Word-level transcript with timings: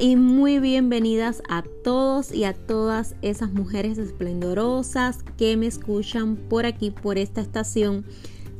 Y 0.00 0.16
muy 0.16 0.58
bienvenidas 0.58 1.42
a 1.48 1.62
todos 1.62 2.32
y 2.32 2.44
a 2.44 2.52
todas 2.52 3.14
esas 3.22 3.52
mujeres 3.52 3.96
esplendorosas 3.98 5.18
que 5.36 5.56
me 5.56 5.66
escuchan 5.66 6.36
por 6.36 6.66
aquí, 6.66 6.90
por 6.90 7.16
esta 7.16 7.40
estación 7.40 8.04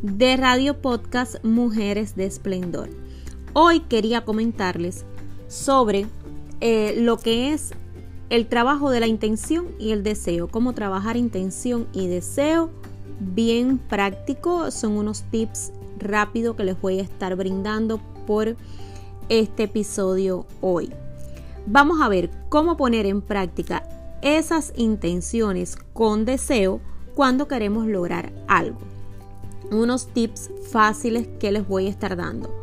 de 0.02 0.36
radio 0.36 0.80
podcast 0.80 1.42
Mujeres 1.42 2.14
de 2.14 2.26
Esplendor. 2.26 2.88
Hoy 3.52 3.80
quería 3.80 4.24
comentarles 4.24 5.04
sobre 5.48 6.06
eh, 6.60 6.94
lo 6.98 7.16
que 7.16 7.52
es 7.52 7.72
el 8.30 8.46
trabajo 8.46 8.90
de 8.90 9.00
la 9.00 9.08
intención 9.08 9.68
y 9.78 9.90
el 9.90 10.02
deseo, 10.02 10.48
cómo 10.48 10.72
trabajar 10.72 11.16
intención 11.16 11.88
y 11.92 12.06
deseo 12.06 12.70
bien 13.18 13.78
práctico. 13.78 14.70
Son 14.70 14.92
unos 14.92 15.24
tips 15.30 15.72
rápidos 15.98 16.54
que 16.54 16.64
les 16.64 16.80
voy 16.80 17.00
a 17.00 17.02
estar 17.02 17.34
brindando 17.34 18.00
por 18.26 18.56
este 19.28 19.64
episodio 19.64 20.46
hoy. 20.60 20.92
Vamos 21.66 22.00
a 22.00 22.08
ver 22.08 22.30
cómo 22.48 22.76
poner 22.76 23.06
en 23.06 23.22
práctica 23.22 23.88
esas 24.22 24.72
intenciones 24.76 25.76
con 25.92 26.24
deseo 26.24 26.80
cuando 27.14 27.48
queremos 27.48 27.86
lograr 27.86 28.32
algo. 28.48 28.78
Unos 29.70 30.08
tips 30.08 30.50
fáciles 30.70 31.26
que 31.38 31.52
les 31.52 31.66
voy 31.66 31.86
a 31.86 31.90
estar 31.90 32.16
dando. 32.16 32.54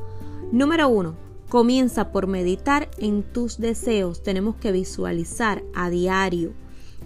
Número 0.52 0.88
uno, 0.88 1.16
comienza 1.50 2.12
por 2.12 2.28
meditar 2.28 2.90
en 2.98 3.24
tus 3.24 3.58
deseos. 3.58 4.22
Tenemos 4.22 4.56
que 4.56 4.72
visualizar 4.72 5.64
a 5.74 5.90
diario 5.90 6.54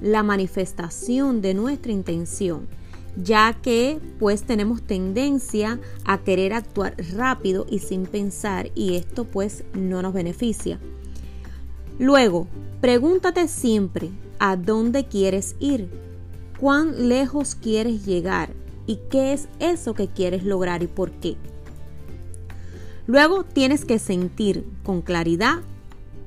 la 0.01 0.21
manifestación 0.23 1.41
de 1.41 1.53
nuestra 1.53 1.91
intención 1.91 2.67
ya 3.17 3.57
que 3.61 3.99
pues 4.19 4.43
tenemos 4.43 4.81
tendencia 4.81 5.79
a 6.03 6.19
querer 6.19 6.53
actuar 6.53 6.95
rápido 7.15 7.65
y 7.69 7.79
sin 7.79 8.05
pensar 8.05 8.71
y 8.75 8.95
esto 8.95 9.25
pues 9.25 9.63
no 9.73 10.01
nos 10.01 10.13
beneficia. 10.13 10.79
Luego, 11.99 12.47
pregúntate 12.81 13.47
siempre 13.47 14.11
a 14.39 14.55
dónde 14.55 15.07
quieres 15.07 15.55
ir, 15.59 15.89
cuán 16.59 17.09
lejos 17.09 17.55
quieres 17.55 18.05
llegar 18.05 18.53
y 18.85 18.99
qué 19.09 19.33
es 19.33 19.47
eso 19.59 19.93
que 19.93 20.07
quieres 20.07 20.43
lograr 20.43 20.83
y 20.83 20.87
por 20.87 21.11
qué. 21.11 21.37
Luego 23.07 23.43
tienes 23.43 23.85
que 23.85 23.99
sentir 23.99 24.65
con 24.83 25.01
claridad 25.01 25.61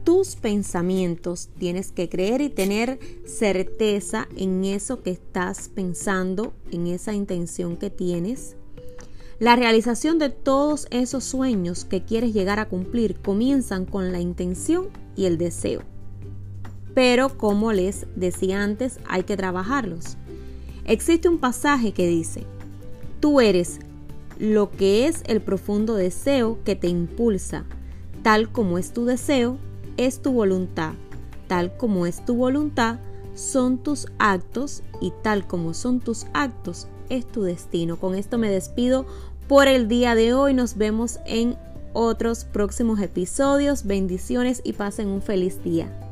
tus 0.04 0.36
pensamientos. 0.36 1.50
Tienes 1.58 1.92
que 1.92 2.08
creer 2.08 2.40
y 2.40 2.48
tener 2.48 2.98
certeza 3.26 4.28
en 4.36 4.64
eso 4.64 5.02
que 5.02 5.10
estás 5.10 5.68
pensando, 5.68 6.54
en 6.70 6.86
esa 6.86 7.12
intención 7.12 7.76
que 7.76 7.90
tienes. 7.90 8.56
La 9.38 9.54
realización 9.54 10.18
de 10.18 10.30
todos 10.30 10.88
esos 10.90 11.22
sueños 11.22 11.84
que 11.84 12.02
quieres 12.02 12.34
llegar 12.34 12.58
a 12.58 12.68
cumplir 12.68 13.20
comienzan 13.20 13.84
con 13.84 14.10
la 14.10 14.18
intención 14.18 14.88
y 15.14 15.26
el 15.26 15.38
deseo. 15.38 15.82
Pero 16.92 17.38
como 17.38 17.72
les 17.72 18.06
decía 18.16 18.64
antes, 18.64 18.98
hay 19.06 19.22
que 19.22 19.36
trabajarlos. 19.36 20.16
Existe 20.84 21.28
un 21.28 21.38
pasaje 21.38 21.92
que 21.92 22.08
dice, 22.08 22.46
tú 23.20 23.40
eres 23.40 23.78
lo 24.40 24.72
que 24.72 25.06
es 25.06 25.22
el 25.26 25.40
profundo 25.40 25.94
deseo 25.94 26.58
que 26.64 26.74
te 26.74 26.88
impulsa, 26.88 27.64
tal 28.24 28.50
como 28.50 28.76
es 28.76 28.92
tu 28.92 29.04
deseo, 29.04 29.58
es 29.96 30.20
tu 30.20 30.32
voluntad, 30.32 30.94
tal 31.46 31.76
como 31.76 32.06
es 32.06 32.24
tu 32.24 32.34
voluntad, 32.34 32.98
son 33.34 33.78
tus 33.78 34.08
actos 34.18 34.82
y 35.00 35.12
tal 35.22 35.46
como 35.46 35.74
son 35.74 36.00
tus 36.00 36.26
actos, 36.32 36.88
es 37.10 37.26
tu 37.26 37.42
destino. 37.42 37.98
Con 37.98 38.14
esto 38.14 38.38
me 38.38 38.50
despido 38.50 39.06
por 39.46 39.68
el 39.68 39.88
día 39.88 40.14
de 40.14 40.34
hoy. 40.34 40.54
Nos 40.54 40.76
vemos 40.76 41.18
en 41.26 41.56
otros 41.92 42.44
próximos 42.44 43.00
episodios. 43.00 43.84
Bendiciones 43.84 44.60
y 44.64 44.74
pasen 44.74 45.08
un 45.08 45.22
feliz 45.22 45.62
día. 45.62 46.07